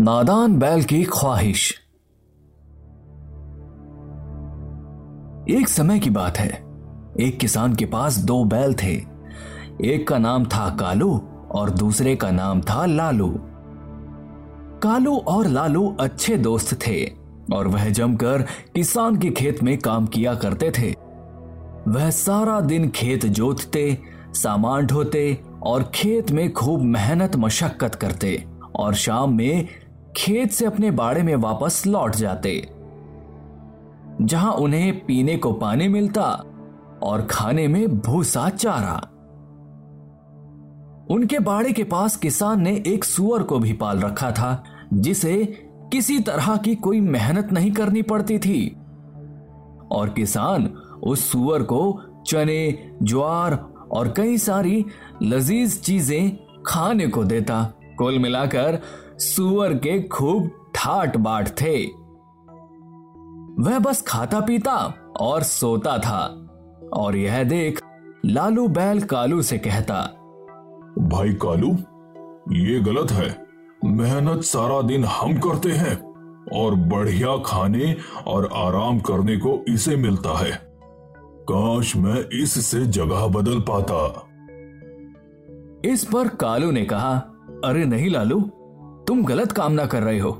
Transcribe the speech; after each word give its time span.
नादान 0.00 0.58
बैल 0.58 0.82
की 0.82 1.04
ख्वाहिश। 1.04 1.74
एक 5.50 5.64
समय 5.68 5.98
की 5.98 6.10
बात 6.10 6.38
है। 6.38 6.48
एक 7.20 7.38
किसान 7.40 7.74
के 7.74 7.84
पास 7.84 8.16
दो 8.16 8.44
बैल 8.44 8.74
थे। 8.74 9.02
एक 9.84 10.08
का 10.08 10.18
नाम 10.18 10.44
था 10.44 10.76
कालू 10.80 11.22
और 11.50 11.70
दूसरे 11.70 12.16
का 12.16 12.30
नाम 12.30 12.60
था 12.60 12.86
लालू। 12.86 13.38
कालू 14.82 15.16
और 15.16 15.46
लालू 15.46 15.96
अच्छे 16.00 16.36
दोस्त 16.36 16.86
थे 16.86 17.12
और 17.54 17.68
वह 17.68 17.88
जमकर 17.88 18.42
किसान 18.74 19.16
के 19.16 19.30
खेत 19.30 19.62
में 19.62 19.78
काम 19.78 20.06
किया 20.06 20.34
करते 20.34 20.70
थे। 20.70 20.94
वह 21.88 22.10
सारा 22.10 22.60
दिन 22.60 22.90
खेत 22.90 23.26
जोतते, 23.26 23.98
सामान 24.34 24.86
ढोते 24.86 25.42
और 25.62 25.82
खेत 25.94 26.30
में 26.30 26.52
खूब 26.52 26.82
मेहनत 26.82 27.36
मशक्कत 27.36 27.94
करते 27.94 28.44
और 28.76 28.94
शाम 28.94 29.36
में 29.36 29.68
खेत 30.16 30.50
से 30.50 30.64
अपने 30.64 30.90
बाड़े 30.90 31.22
में 31.22 31.36
वापस 31.36 31.86
लौट 31.86 32.14
जाते। 32.14 32.68
जहाँ 34.22 34.52
उन्हें 34.52 35.04
पीने 35.04 35.36
को 35.36 35.52
पानी 35.52 35.88
मिलता 35.88 36.44
और 37.02 37.26
खाने 37.30 37.68
में 37.68 37.98
भूसा 37.98 38.48
चारा। 38.48 38.96
उनके 41.10 41.38
बाड़े 41.38 41.72
के 41.72 41.84
पास 41.84 42.16
किसान 42.16 42.60
ने 42.60 42.84
एक 42.86 43.04
सुअर 43.04 43.42
को 43.42 43.58
भी 43.58 43.72
पाल 43.72 44.00
रखा 44.00 44.30
था, 44.30 44.64
जिसे 44.94 45.64
किसी 45.92 46.18
तरह 46.20 46.56
की 46.56 46.74
कोई 46.74 47.00
मेहनत 47.00 47.52
नहीं 47.52 47.72
करनी 47.72 48.02
पड़ती 48.02 48.38
थी। 48.38 48.76
और 49.92 50.08
किसान 50.16 50.66
उस 51.02 51.32
सुअर 51.32 51.62
को 51.62 52.00
चने, 52.26 52.92
ज्वार 53.02 53.54
और 53.92 54.14
कई 54.16 54.38
सारी 54.38 54.84
लजीज 55.22 55.82
चीज़ें 55.82 56.38
खाने 56.66 57.06
को 57.06 57.24
देता। 57.24 57.72
कुल 57.98 58.18
मिलाकर 58.18 58.78
सुअर 59.18 59.74
के 59.74 60.02
खूब 60.02 60.50
ठाट 60.74 61.16
बाट 61.16 61.48
थे। 61.48 61.84
वह 63.62 63.78
बस 63.78 64.02
खाता 64.02 64.40
पीता 64.40 64.76
और 65.20 65.42
सोता 65.42 65.98
था 65.98 66.48
और 66.92 67.16
यह 67.16 67.42
देख 67.44 67.80
लालू 68.26 68.68
बैल 68.68 69.02
कालू 69.02 69.42
से 69.42 69.58
कहता 69.58 70.00
भाई 70.98 71.32
कालू 71.34 71.72
ये 72.56 72.80
गलत 72.80 73.10
है। 73.10 73.46
मेहनत 73.84 74.42
सारा 74.42 74.82
दिन 74.82 75.04
हम 75.04 75.38
करते 75.38 75.72
हैं 75.72 75.96
और 76.62 76.74
बढ़िया 76.74 77.36
खाने 77.36 77.96
और 78.26 78.50
आराम 78.54 79.00
करने 79.00 79.36
को 79.36 79.64
इसे 79.68 79.96
मिलता 79.96 80.38
है। 80.38 80.52
काश 81.50 81.96
मैं 81.96 82.42
इससे 82.42 82.86
जगह 82.86 83.26
बदल 83.26 83.60
पाता। 83.60 84.28
इस 85.84 86.04
पर 86.04 86.28
कालू 86.28 86.70
ने 86.70 86.84
कहा 86.84 87.16
अरे 87.64 87.84
नहीं 87.84 88.10
लालू 88.10 88.40
तुम 89.08 89.22
गलत 89.24 89.52
काम 89.52 89.72
ना 89.72 89.84
कर 89.86 90.02
रहे 90.02 90.18
हो। 90.18 90.30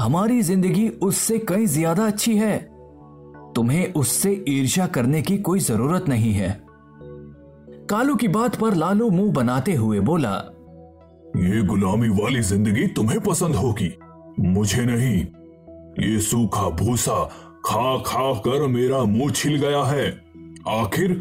हमारी 0.00 0.40
ज़िंदगी 0.42 0.88
उससे 1.02 1.38
कहीं 1.40 1.66
ज़्यादा 1.66 2.06
अच्छी 2.06 2.36
है। 2.36 2.56
तुम्हें 3.54 3.92
उससे 3.92 4.32
ईर्ष्या 4.48 4.86
करने 4.86 5.20
की 5.22 5.36
कोई 5.38 5.60
ज़रूरत 5.60 6.08
नहीं 6.08 6.32
है। 6.32 6.48
कालू 7.90 8.14
की 8.14 8.28
बात 8.28 8.56
पर 8.56 8.74
लालू 8.74 9.10
मुँह 9.10 9.32
बनाते 9.32 9.74
हुए 9.74 10.00
बोला, 10.00 10.32
ये 11.36 11.62
गुलामी 11.62 12.08
वाली 12.08 12.40
ज़िंदगी 12.42 12.86
तुम्हें 12.86 13.20
पसंद 13.20 13.54
होगी। 13.54 13.90
मुझे 14.40 14.84
नहीं। 14.84 15.16
ये 16.00 16.18
सूखा 16.20 16.68
भूसा 16.76 17.22
खा 17.66 17.96
खा 17.98 18.32
कर 18.40 18.66
मेरा 18.68 19.02
मुँह 19.04 19.30
छिल 19.32 19.56
गया 19.56 19.82
है। 19.84 20.08
आखिर 20.70 21.12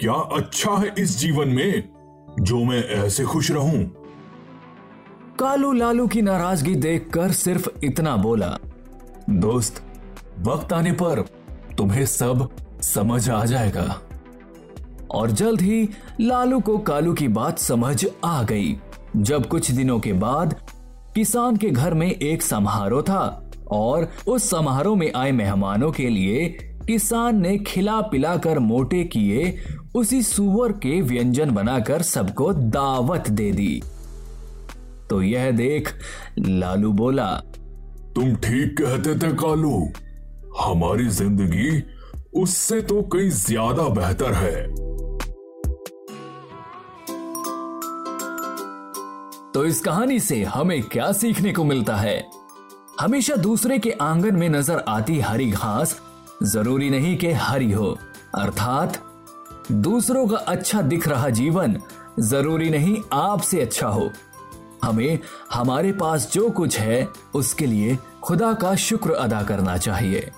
क्या 0.00 0.14
अच्छा 0.38 0.76
है 0.76 0.94
इस 0.98 1.18
जीवन 1.18 1.48
में, 1.48 1.84
जो 2.40 2.64
मैं 2.64 2.82
ऐसे 2.96 3.24
खुश 3.24 3.50
रहूँ? 3.50 3.84
कालू 5.38 5.72
लालू 5.72 6.06
की 6.06 6.22
नाराज़गी 6.22 6.74
देखकर 6.74 7.32
सिर्फ़ 7.32 7.68
इतना 7.84 8.16
बोला, 8.16 8.58
दोस्त, 9.30 9.82
वक्त 10.38 10.72
आने 10.72 10.92
पर 10.92 11.20
तुम्हें 11.78 12.06
सब 12.06 12.48
समझ 12.82 13.30
आ 13.30 13.44
जाएगा। 13.44 14.00
और 15.10 15.30
जल्द 15.30 15.60
ही 15.60 15.88
लालू 16.20 16.60
को 16.60 16.78
कालू 16.78 17.12
की 17.12 17.28
बात 17.28 17.58
समझ 17.58 18.06
आ 18.24 18.42
गई, 18.42 18.76
जब 19.16 19.46
कुछ 19.46 19.70
दिनों 19.70 19.98
के 20.00 20.12
बाद 20.12 20.54
किसान 21.14 21.56
के 21.56 21.70
घर 21.70 21.94
में 21.94 22.10
एक 22.10 22.42
समारोह 22.42 23.02
था 23.02 23.50
और 23.70 24.08
उस 24.26 24.50
समारोह 24.50 24.96
में 24.96 25.12
आए 25.16 25.32
मेहमानों 25.32 25.90
के 25.92 26.08
लिए 26.08 26.48
किसान 26.86 27.40
ने 27.40 27.56
खिला 27.58 28.00
पिला 28.00 28.36
कर 28.36 28.58
मोटे 28.58 29.04
किए 29.04 29.56
उसी 29.94 30.22
सुअर 30.22 30.72
के 30.72 31.00
व्यंजन 31.00 31.50
बनाकर 31.50 32.02
सबको 32.02 32.52
दावत 32.52 33.30
दे 33.30 33.50
दी। 33.52 33.82
तो 35.14 35.20
यह 35.22 35.50
देख 35.50 35.88
लालू 36.38 36.90
बोला 36.92 37.26
तुम 38.14 38.34
ठीक 38.36 38.74
कहते 38.78 39.14
थे 39.16 39.30
कालू। 39.32 39.74
हमारी 40.60 41.06
ज़िंदगी 41.08 41.82
उससे 42.40 42.80
तो 42.82 43.02
कई 43.12 43.28
ज़्यादा 43.30 43.82
बेहतर 43.90 44.32
है। 44.34 44.64
तो 49.52 49.64
इस 49.64 49.80
कहानी 49.80 50.18
से 50.20 50.42
हमें 50.44 50.82
क्या 50.82 51.12
सीखने 51.12 51.52
को 51.52 51.64
मिलता 51.64 51.96
है? 51.96 52.18
हमेशा 53.00 53.36
दूसरे 53.36 53.78
के 53.78 53.90
आँगन 54.02 54.36
में 54.36 54.48
नज़र 54.48 54.84
आती 54.88 55.20
हरी 55.20 55.50
घास 55.50 55.98
ज़रूरी 56.44 56.90
नहीं 56.90 57.16
कि 57.16 57.32
हरी 57.38 57.72
हो। 57.72 57.96
अर्थात 58.34 59.02
दूसरों 59.72 60.26
का 60.28 60.36
अच्छा 60.36 60.82
दिख 60.82 61.08
रहा 61.08 61.28
जीवन 61.32 61.80
ज़रूरी 62.20 62.70
नहीं 62.70 62.96
आपसे 63.12 63.60
अच्छा 63.60 63.86
हो। 63.86 64.10
हमें 64.84 65.18
हमारे 65.52 65.92
पास 65.92 66.30
जो 66.32 66.48
कुछ 66.50 66.78
है 66.78 67.08
उसके 67.34 67.66
लिए 67.66 67.98
खुदा 68.22 68.52
का 68.52 68.74
शुक्र 68.76 69.10
अदा 69.10 69.42
करना 69.42 69.76
चाहिए। 69.76 70.30